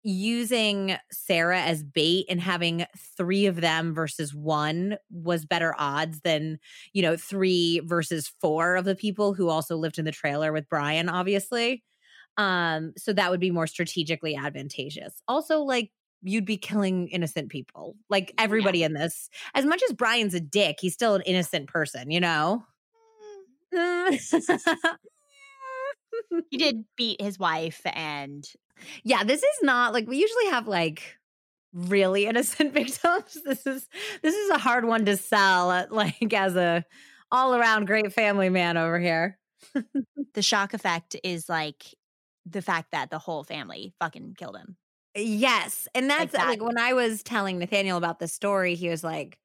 [0.05, 6.61] using Sarah as bait and having three of them versus one was better odds than,
[6.93, 10.69] you know, three versus four of the people who also lived in the trailer with
[10.69, 11.83] Bryan, obviously.
[12.37, 15.21] Um, so that would be more strategically advantageous.
[15.27, 15.91] Also, like,
[16.23, 19.29] you'd be killing innocent people, like everybody in this.
[19.55, 22.65] As much as Bryan's a dick, he's still an innocent person, you know?
[26.51, 28.47] He did beat his wife and
[29.05, 31.17] yeah, this is not like we usually have like
[31.73, 33.39] really innocent victims.
[33.45, 33.89] This is
[34.23, 36.85] this is a hard one to sell uh, like as a
[37.31, 39.39] all around great family man over here.
[40.35, 41.85] the shock effect is like
[42.47, 44.77] the fact that the whole family fucking killed him.
[45.15, 45.89] Yes.
[45.95, 46.65] And that's like, that.
[46.65, 49.39] when I was telling Nathaniel about the story, he was like,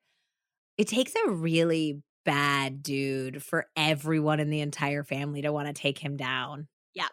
[0.77, 5.73] it takes a really bad dude for everyone in the entire family to want to
[5.73, 6.67] take him down.
[6.93, 7.07] Yeah.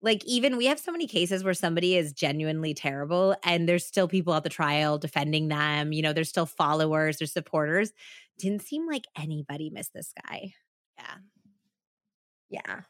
[0.00, 4.06] Like, even we have so many cases where somebody is genuinely terrible and there's still
[4.08, 5.92] people at the trial defending them.
[5.92, 7.92] You know, there's still followers, there's supporters.
[8.38, 10.52] Didn't seem like anybody missed this guy.
[10.98, 11.14] Yeah.
[12.50, 12.80] Yeah.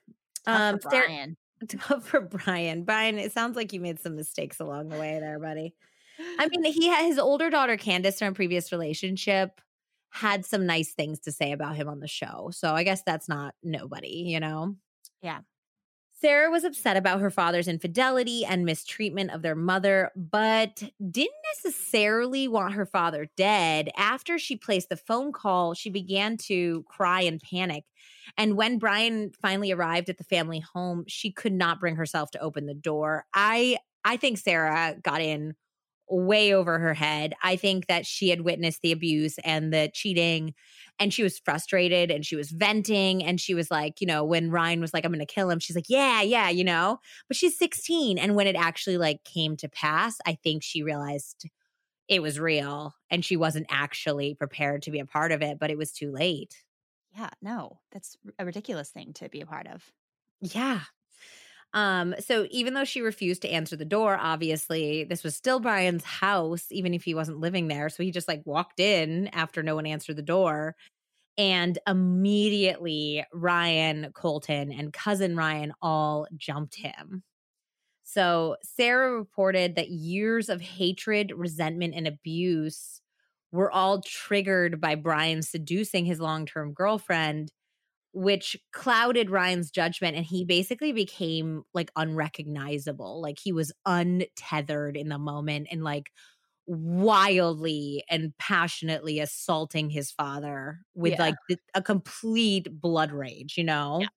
[0.44, 1.36] Tough Um, for Sarah- Bryan.
[1.68, 2.84] Tough for Bryan.
[2.84, 5.74] Bryan, it sounds like you made some mistakes along the way there, buddy.
[6.38, 9.60] I mean, he had his older daughter Candace from a previous relationship
[10.18, 12.50] had some nice things to say about him on the show.
[12.52, 14.74] So I guess that's not nobody, you know?
[15.22, 15.40] Yeah.
[16.20, 22.48] Sarah was upset about her father's infidelity and mistreatment of their mother, but didn't necessarily
[22.48, 23.88] want her father dead.
[23.96, 27.84] After she placed the phone call, she began to cry and panic.
[28.36, 32.40] And when Bryan finally arrived at the family home, she could not bring herself to
[32.40, 33.24] open the door.
[33.32, 35.54] I I think Sarah got in
[36.10, 37.34] way over her head.
[37.42, 40.54] I think that she had witnessed the abuse and the cheating
[40.98, 44.50] and she was frustrated and she was venting and she was like, you know, when
[44.50, 47.36] Ryan was like I'm going to kill him, she's like, "Yeah, yeah, you know." But
[47.36, 51.48] she's 16 and when it actually like came to pass, I think she realized
[52.08, 55.70] it was real and she wasn't actually prepared to be a part of it, but
[55.70, 56.64] it was too late.
[57.16, 57.80] Yeah, no.
[57.92, 59.92] That's a ridiculous thing to be a part of.
[60.40, 60.80] Yeah.
[61.74, 66.04] Um, so even though she refused to answer the door, obviously this was still Bryan's
[66.04, 67.88] house, even if he wasn't living there.
[67.90, 70.76] So he just like walked in after no one answered the door.
[71.36, 77.22] And immediately Ryan, Colton, and cousin Ryan all jumped him.
[78.04, 83.02] So Sarah reported that years of hatred, resentment, and abuse
[83.52, 87.52] were all triggered by Bryan seducing his long term girlfriend
[88.12, 93.20] which clouded Ryan's judgment and he basically became like unrecognizable.
[93.20, 96.10] Like he was untethered in the moment and like
[96.66, 101.22] wildly and passionately assaulting his father with yeah.
[101.22, 101.34] like
[101.74, 103.98] a complete blood rage, you know?
[104.00, 104.08] Yeah.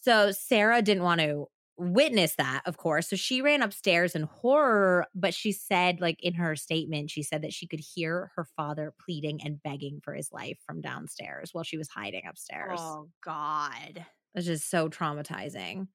[0.00, 1.46] So Sarah didn't want to
[1.78, 3.08] witnessed that, of course.
[3.08, 7.42] So she ran upstairs in horror, but she said, like in her statement, she said
[7.42, 11.64] that she could hear her father pleading and begging for his life from downstairs while
[11.64, 12.78] she was hiding upstairs.
[12.80, 14.04] Oh, God.
[14.34, 15.88] It's just so traumatizing.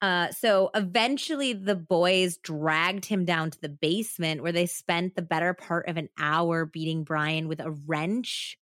[0.00, 5.22] Uh, so eventually, the boys dragged him down to the basement where they spent the
[5.22, 8.58] better part of an hour beating Bryan with a wrench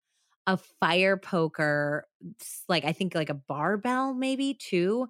[0.50, 2.06] a fire poker,
[2.68, 5.08] like I think like a barbell, maybe too,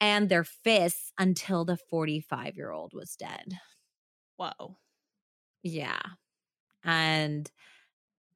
[0.00, 3.58] and their fists until the 45 year old was dead.
[4.36, 4.76] Whoa.
[5.62, 6.00] Yeah.
[6.84, 7.50] And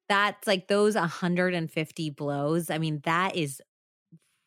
[0.08, 2.70] that's like those 150 blows.
[2.70, 3.62] I mean, that is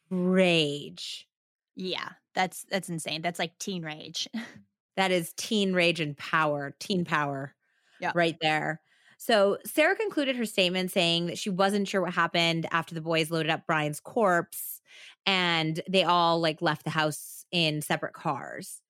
[0.10, 1.28] rage.
[1.76, 2.10] Yeah.
[2.36, 3.22] That's that's insane.
[3.22, 4.28] That's like teen rage.
[4.98, 7.56] that is teen rage and power, teen power.
[8.00, 8.12] Yeah.
[8.16, 8.82] Right there.
[9.22, 13.30] So Sarah concluded her statement saying that she wasn't sure what happened after the boys
[13.30, 14.82] loaded up Bryan's corpse
[15.26, 18.82] and they all like left the house in separate cars.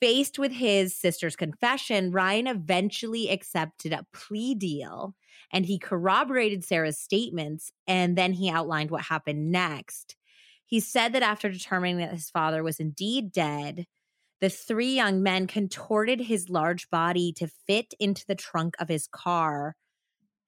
[0.00, 5.16] Faced with his sister's confession, Ryan eventually accepted a plea deal
[5.52, 10.14] and he corroborated Sarah's statements and then he outlined what happened next.
[10.64, 13.88] He said that after determining that his father was indeed dead,
[14.44, 19.06] the three young men contorted his large body to fit into the trunk of his
[19.06, 19.74] car,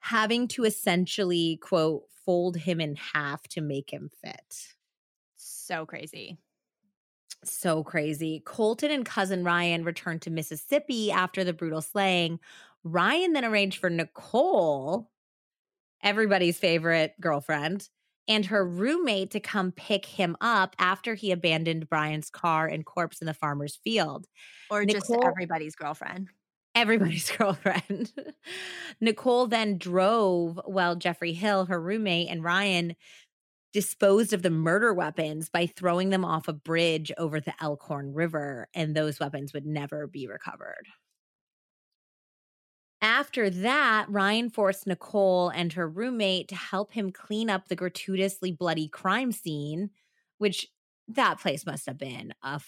[0.01, 4.75] having to essentially, quote, fold him in half to make him fit.
[5.39, 6.37] So crazy.
[7.43, 8.43] So crazy.
[8.45, 12.39] Colton and cousin Ryan returned to Mississippi after the brutal slaying.
[12.85, 15.11] Ryan then arranged for Nicole,
[16.03, 17.89] everybody's favorite girlfriend,
[18.29, 23.21] and her roommate to come pick him up after he abandoned Bryan's car and corpse
[23.21, 24.27] in the farmer's field.
[24.71, 26.29] Or Nicole, just everybody's girlfriend.
[26.75, 28.13] Everybody's girlfriend.
[29.01, 32.97] Nicole then drove while Jeffrey Hill, her roommate, and Ryan
[33.73, 38.69] disposed of the murder weapons by throwing them off a bridge over the Elkhorn River,
[38.75, 40.87] and those weapons would never be recovered.
[43.03, 48.53] After that, Ryan forced Nicole and her roommate to help him clean up the gratuitously
[48.53, 49.91] bloody crime scene,
[50.39, 50.67] which
[51.09, 52.61] that place must have been a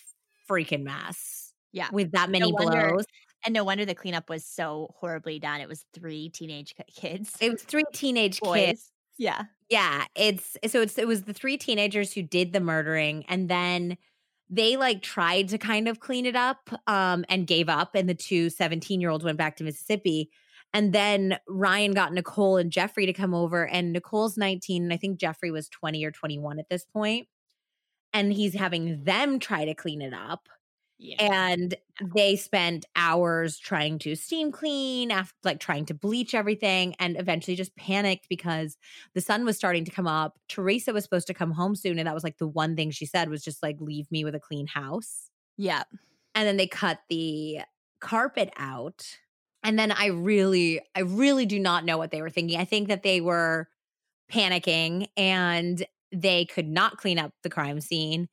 [0.48, 1.52] freaking mess.
[1.72, 1.88] Yeah.
[1.92, 3.06] With that many no wonder, blows.
[3.44, 5.60] And no wonder the cleanup was so horribly done.
[5.60, 7.34] It was three teenage kids.
[7.40, 8.58] It was three teenage Boys.
[8.58, 8.92] kids.
[9.16, 9.44] Yeah.
[9.68, 10.04] Yeah.
[10.14, 13.96] It's so it's it was the three teenagers who did the murdering and then
[14.50, 18.14] they like tried to kind of clean it up um, and gave up and the
[18.14, 20.30] two 17 year olds went back to mississippi.
[20.74, 24.96] And then ryan got nicole and jeffrey to come over and nicole's 19 and i
[24.96, 27.28] think jeffrey was 20 or 21 at this point.
[28.12, 30.48] And he's having them try to clean it up
[30.98, 31.22] yeah.
[31.22, 31.76] And
[32.14, 37.56] they spent hours trying to steam clean, after, like trying to bleach everything, and eventually
[37.56, 38.76] just panicked because
[39.14, 40.38] the sun was starting to come up.
[40.48, 43.06] Teresa was supposed to come home soon, and that was like the one thing she
[43.06, 45.30] said was just like, leave me with a clean house.
[45.56, 45.84] Yeah.
[46.34, 47.60] And then they cut the
[48.00, 49.04] carpet out.
[49.62, 52.60] And then I really, I really do not know what they were thinking.
[52.60, 53.68] I think that they were
[54.32, 58.28] panicking and they could not clean up the crime scene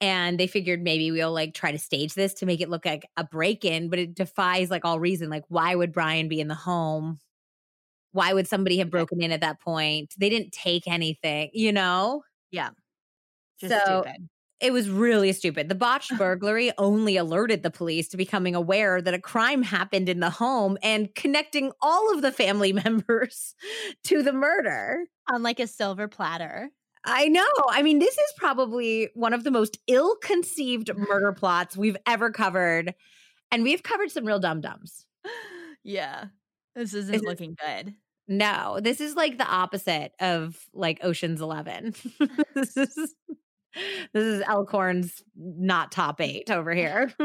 [0.00, 3.06] and they figured maybe we'll like try to stage this to make it look like
[3.16, 6.48] a break in but it defies like all reason like why would bryan be in
[6.48, 7.18] the home
[8.12, 10.14] Why would somebody have broken in at that point?
[10.18, 12.22] They didn't take anything, you know?
[12.50, 12.70] Yeah.
[13.60, 14.28] Just So- stupid.
[14.58, 15.68] It was really stupid.
[15.68, 20.20] The botched burglary only alerted the police to becoming aware that a crime happened in
[20.20, 23.54] the home and connecting all of the family members
[24.04, 25.04] to the murder.
[25.30, 26.70] On like a silver platter.
[27.06, 27.46] I know.
[27.70, 32.30] I mean, this is probably one of the most ill conceived murder plots we've ever
[32.30, 32.94] covered.
[33.52, 35.06] And we've covered some real dum dums.
[35.84, 36.24] Yeah.
[36.74, 37.94] This isn't Is it- looking good.
[38.26, 41.94] No, this is like the opposite of like Ocean's 11.
[42.56, 43.14] this is
[44.12, 47.12] this is Elkhorn's not top 8 over here.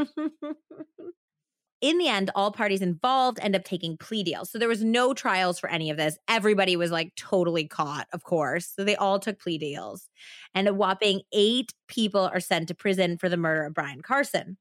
[1.82, 4.51] In the end, all parties involved end up taking plea deals.
[4.51, 6.17] So there was no trials for any of this.
[6.27, 8.71] Everybody was like totally caught, of course.
[8.75, 10.07] So they all took plea deals.
[10.53, 14.57] And a whopping 8 people are sent to prison for the murder of Bryan Carson.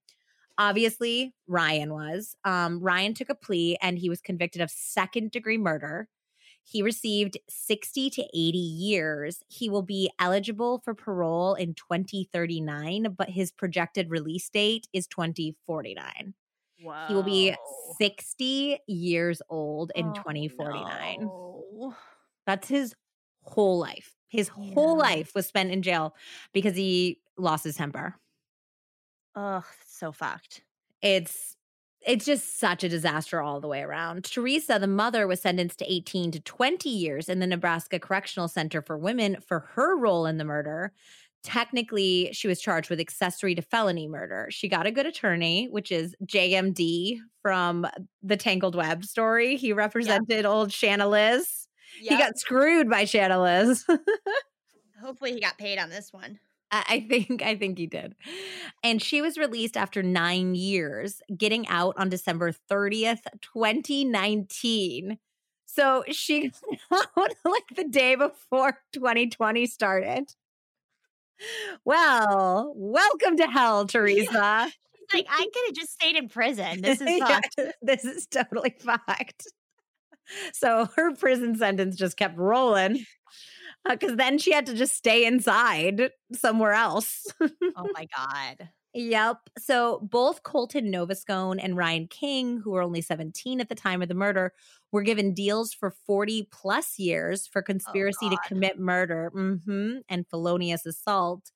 [0.57, 2.35] Obviously, Ryan was.
[2.45, 6.09] Um, Ryan took a plea and he was convicted of second degree murder.
[6.63, 9.43] He received 60 to 80 years.
[9.49, 16.35] He will be eligible for parole in 2039, but his projected release date is 2049.
[16.83, 17.07] Wow.
[17.09, 17.55] He will be
[17.99, 21.19] 60 years old in Oh, 2049.
[21.21, 21.95] no.
[22.47, 22.95] That's his
[23.43, 24.15] whole life.
[24.29, 26.15] His whole life was spent in jail
[26.53, 28.15] because he lost his temper.
[29.35, 30.63] Ugh, so fucked.
[31.03, 31.57] it's
[32.07, 34.25] it's just such a disaster all the way around.
[34.25, 38.81] Teresa, the mother, was sentenced to 18 to 20 years in the Nebraska Correctional Center
[38.81, 40.95] for Women for her role in the murder.
[41.43, 44.49] Technically, she was charged with accessory to felony murder.
[44.51, 47.87] She got a good attorney, which is JMD from
[48.23, 49.57] the Tangled Web story.
[49.57, 51.67] He represented old Shanna Liz.
[51.99, 53.85] He got screwed by Shanna Liz.
[55.03, 56.39] Hopefully he got paid on this one.
[56.71, 58.15] I I think I think he did.
[58.85, 65.19] And she was released after 9 years, getting out on December 30th, 2019.
[65.67, 66.53] So she
[66.91, 70.35] got out like the day before 2020 started.
[71.85, 74.71] Well, welcome to hell, Teresa.
[74.95, 76.83] She's like, I could have just stayed in prison.
[76.83, 77.41] This is Yeah,
[77.83, 79.47] this is totally fucked.
[80.53, 83.05] So her prison sentence just kept rolling
[83.89, 87.27] uh, because then she had to just stay inside somewhere else.
[87.41, 88.69] Oh my God.
[88.93, 89.51] Yep.
[89.59, 94.09] So both Colton Novascone and Ryan King, who were only 17 at the time of
[94.09, 94.53] the murder,
[94.91, 100.87] were given deals for 40 plus years for conspiracy to commit murder mhm, and felonious
[100.87, 101.53] assault.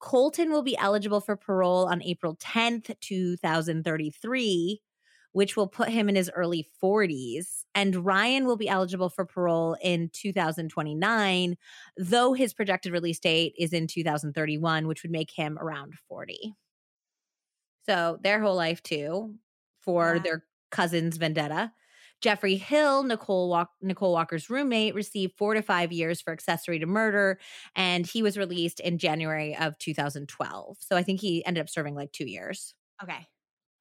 [0.00, 4.82] Colton will be eligible for parole on April 10th, 2033,
[5.32, 7.64] which will put him in his early 40s.
[7.74, 11.56] And Ryan will be eligible for parole in 2029,
[11.96, 16.54] though his projected release date is in 2031, which would make him around 40.
[17.86, 19.36] So their whole life, too,
[19.80, 20.18] for Wow.
[20.18, 21.72] their cousin's vendetta.
[22.20, 26.86] Jeffrey Hill, Nicole, Walk- Nicole Walker's roommate, received four to five years for accessory to
[26.86, 27.38] murder,
[27.76, 30.78] and he was released in January of 2012.
[30.80, 32.74] So I think he ended up serving like two years.
[33.02, 33.26] Okay.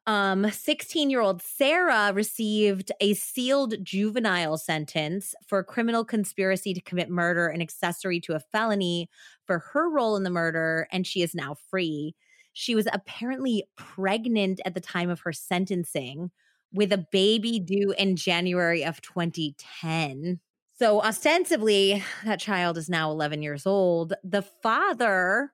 [0.08, 7.10] Um, 16 year old Sarah received a sealed juvenile sentence for criminal conspiracy to commit
[7.10, 9.10] murder and accessory to a felony
[9.46, 12.16] for her role in the murder, and she is now free.
[12.54, 16.32] She was apparently pregnant at the time of her sentencing
[16.74, 20.40] with a baby due in January of 2010.
[20.74, 24.14] So, ostensibly, that child is now 11 years old.
[24.24, 25.52] The father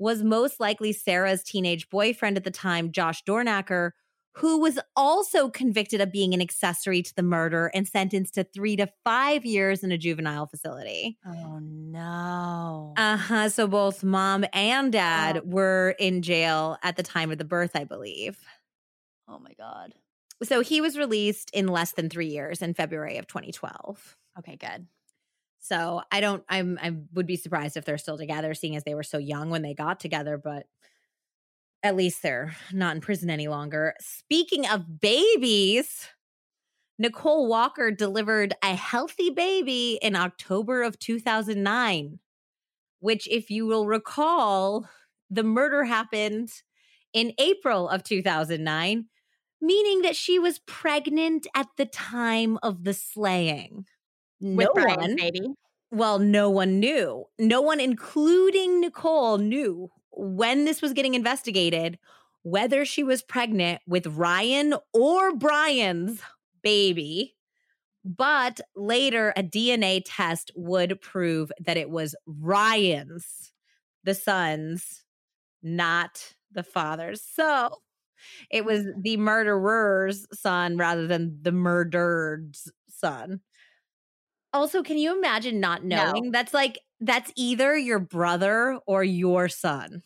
[0.00, 3.90] was most likely Sarah's teenage boyfriend at the time, Josh Dornacker,
[4.36, 8.76] who was also convicted of being an accessory to the murder and sentenced to three
[8.76, 11.18] to five years in a juvenile facility.
[11.26, 12.94] Oh no.
[12.96, 13.48] Uh huh.
[13.48, 15.42] So both mom and dad Oh.
[15.44, 18.38] were in jail at the time of the birth, I believe.
[19.28, 19.94] oh my God.
[20.42, 24.16] So he was released in less than three years in February of 2012.
[24.38, 24.86] Okay, good.
[25.60, 28.94] So I don't, I'm, I would be surprised if they're still together, seeing as they
[28.94, 30.66] were so young when they got together, but
[31.82, 33.94] at least they're not in prison any longer.
[34.00, 36.08] Speaking of babies,
[36.98, 42.18] Nicole Walker delivered a healthy baby in October of 2009,
[42.98, 44.88] which, if you will recall,
[45.30, 46.50] the murder happened
[47.12, 49.06] in April of 2009,
[49.60, 53.86] meaning that she was pregnant at the time of the slaying.
[54.40, 55.54] With no Bryan's one, baby.
[55.90, 57.24] well, no one knew.
[57.38, 61.98] No one, including Nicole, knew when this was getting investigated
[62.42, 66.20] whether she was pregnant with Ryan or Bryan's
[66.62, 67.36] baby.
[68.04, 73.52] But later, a DNA test would prove that it was Ryan's,
[74.04, 75.04] the son's,
[75.62, 77.22] not the father's.
[77.22, 77.82] So
[78.50, 83.40] it was the murderer's son rather than the murdered's son.
[84.52, 86.12] Also, can you imagine not No.
[86.12, 86.30] knowing?
[86.32, 90.02] That's like that's either your brother or your son.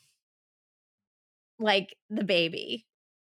[1.58, 2.86] Like the baby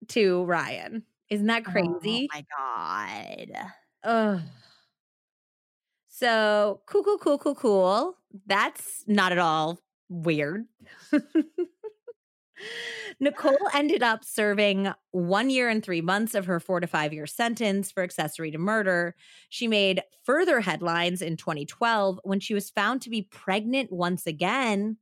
[0.09, 1.05] to Ryan.
[1.31, 2.29] Isn't that oh crazy?
[2.31, 3.73] Oh my god.
[4.05, 4.41] Ugh.
[6.09, 8.17] So cool, cool, cool, cool, cool.
[8.47, 10.67] That's not at all weird.
[13.21, 17.27] Nicole ended up serving one year and three months of her four to five year
[17.27, 19.15] sentence for accessory to murder.
[19.49, 24.99] She made further headlines in 2012 when she was found to be pregnant once again,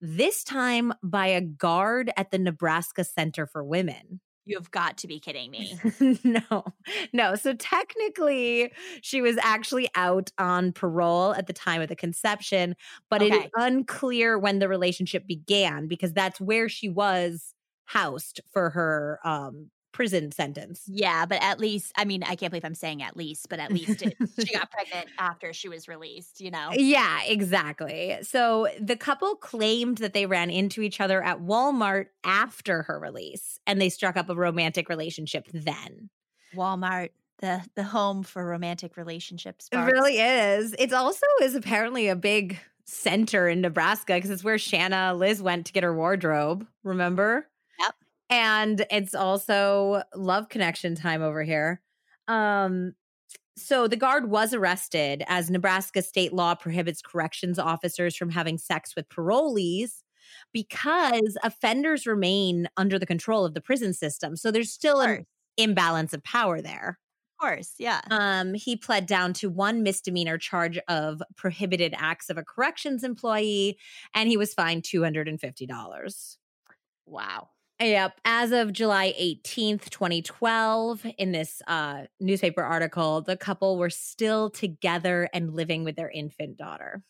[0.00, 4.20] this time by a guard at the Nebraska Center for Women.
[4.46, 5.78] You've got to be kidding me.
[6.24, 6.64] no,
[7.12, 7.34] no.
[7.34, 8.72] So technically,
[9.02, 12.76] she was actually out on parole at the time of the conception,
[13.10, 17.54] but it is unclear when the relationship began because that's where she was
[17.86, 20.82] housed for her um, prison sentence.
[20.86, 23.72] Yeah, but at least I mean, I can't believe I'm saying at least, but at
[23.72, 26.68] least it, she got pregnant after she was released, you know.
[26.74, 28.18] Yeah, exactly.
[28.20, 33.58] So the couple claimed that they ran into each other at Walmart after her release
[33.66, 36.10] and they struck up a romantic relationship then.
[36.54, 39.66] Walmart, the the home for romantic relationships.
[39.72, 40.74] It really is.
[40.78, 45.64] It also is apparently a big center in Nebraska because it's where Shanna Liz went
[45.66, 46.66] to get her wardrobe.
[46.84, 47.48] Remember?
[48.28, 51.80] And it's also love connection time over here.
[52.28, 52.94] Um,
[53.56, 58.94] so the guard was arrested as Nebraska state law prohibits corrections officers from having sex
[58.94, 60.02] with parolees
[60.52, 64.36] because offenders remain under the control of the prison system.
[64.36, 65.24] So there's still an
[65.56, 66.98] imbalance of power there.
[67.38, 68.00] Of course, yeah.
[68.10, 73.78] Um, he pled down to one misdemeanor charge of prohibited acts of a corrections employee,
[74.14, 76.38] and he was fined two hundred and fifty dollars.
[77.06, 77.50] Wow.
[77.80, 78.20] Yep.
[78.24, 85.28] As of July 18th, 2012, in this uh, newspaper article, the couple were still together
[85.34, 87.02] and living with their infant daughter.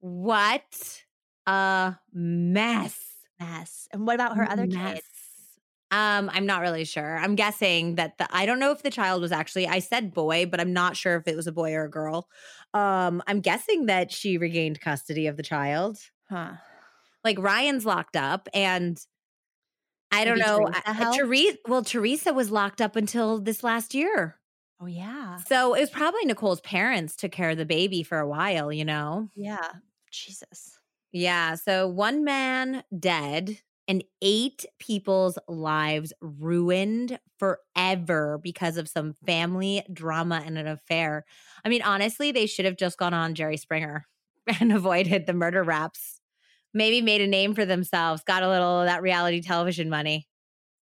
[0.00, 1.04] What
[1.46, 2.98] a mess.
[3.38, 3.88] Mess.
[3.92, 4.94] And what about her other Mess.
[4.94, 5.06] kids?
[5.90, 7.16] Um, I'm not really sure.
[7.18, 10.46] I'm guessing that the I don't know if the child was actually I said boy,
[10.46, 12.28] but I'm not sure if it was a boy or a girl.
[12.72, 15.98] Um, I'm guessing that she regained custody of the child.
[16.28, 16.54] Huh.
[17.24, 18.98] Like Ryan's locked up and
[20.12, 20.58] I don't Maybe know.
[20.66, 21.18] Teresa I- uh, helped?
[21.18, 24.36] Teresa, well, Teresa was locked up until this last year.
[24.80, 25.38] Oh yeah.
[25.46, 28.84] So it was probably Nicole's parents took care of the baby for a while, you
[28.84, 29.28] know?
[29.34, 29.72] Yeah.
[30.10, 30.78] Jesus.
[31.12, 31.54] Yeah.
[31.54, 40.42] So one man dead and eight people's lives ruined forever because of some family drama
[40.44, 41.24] and an affair.
[41.64, 44.06] I mean, honestly, they should have just gone on Jerry Springer
[44.60, 46.20] and avoided the murder raps.
[46.74, 50.26] Maybe made a name for themselves, got a little of that reality television money.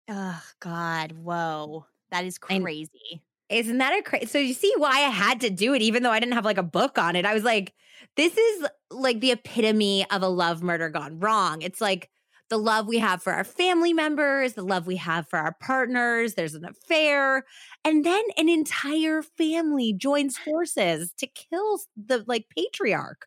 [0.09, 1.13] Oh God.
[1.13, 1.85] Whoa.
[2.11, 3.21] That is And- crazy.
[3.49, 4.27] Isn't that a crazy?
[4.27, 6.59] So you see why I had to do it, even though I didn't have like
[6.59, 7.25] a book on it.
[7.25, 7.73] I was like,
[8.15, 11.63] this is like the epitome of a love murder gone wrong.
[11.63, 12.11] It's like
[12.49, 16.35] the love we have for our family members, the love we have for our partners.
[16.35, 17.43] There's an affair,
[17.83, 23.25] and then an entire family joins forces to kill the like patriarch.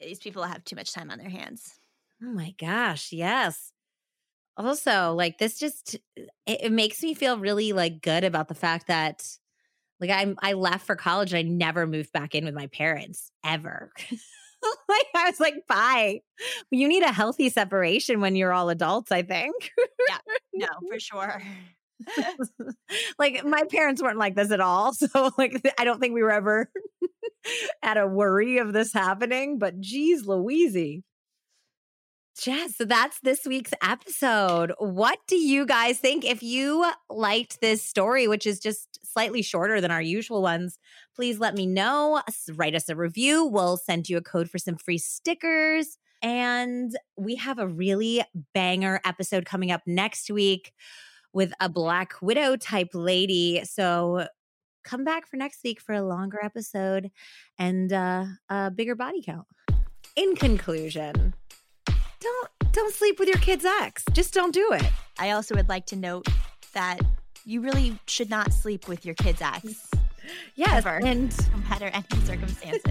[0.00, 1.78] These people have too much time on their hands.
[2.22, 3.72] Oh my gosh, yes.
[4.56, 8.54] Also, like this just uh, it, it makes me feel really like good about the
[8.54, 9.26] fact that
[10.00, 13.30] like I'm I left for college and I never moved back in with my parents
[13.44, 13.92] ever.
[14.88, 16.20] like I was like, bye.
[16.70, 19.70] You need a healthy separation when you're all adults, I think.
[20.08, 20.18] Yeah.
[20.54, 21.42] No, for sure.
[23.18, 24.92] like my parents weren't like this at all.
[24.94, 26.70] So like I don't think we were ever
[27.82, 31.02] at a worry of this happening, but geez Louise.
[32.46, 34.72] Yeah, so that's this week's episode.
[34.78, 36.24] What do you guys think?
[36.24, 40.78] If you liked this story, which is just slightly shorter than our usual ones,
[41.14, 42.22] please let me know.
[42.54, 43.44] Write us a review.
[43.44, 45.98] We'll send you a code for some free stickers.
[46.22, 48.22] And we have a really
[48.54, 50.72] banger episode coming up next week
[51.32, 53.62] with a Black Widow type lady.
[53.64, 54.26] So
[54.84, 57.10] come back for next week for a longer episode
[57.58, 59.46] and uh, a bigger body count.
[60.16, 61.34] In conclusion,
[62.20, 64.04] don't don't sleep with your kid's ex.
[64.12, 64.84] Just don't do it.
[65.18, 66.26] I also would like to note
[66.72, 67.00] that
[67.44, 69.90] you really should not sleep with your kid's ex,
[70.54, 71.00] Yes, Ever.
[71.04, 72.82] and no matter any circumstances.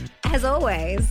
[0.24, 1.10] as always,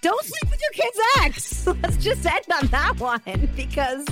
[0.00, 1.66] don't sleep with your kid's ex.
[1.82, 4.04] Let's just end on that one because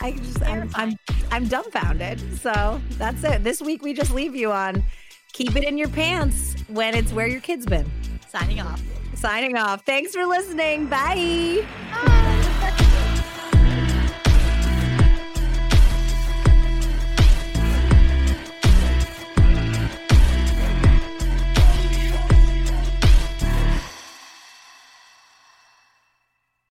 [0.00, 0.98] I just I'm, I'm
[1.30, 2.40] I'm dumbfounded.
[2.40, 3.44] So that's it.
[3.44, 4.82] This week we just leave you on
[5.32, 7.90] keep it in your pants when it's where your kid's been.
[8.28, 8.82] Signing off.
[9.14, 9.84] Signing off.
[9.84, 10.86] Thanks for listening.
[10.86, 12.32] Bye.